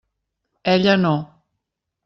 [0.73, 1.13] Ella no.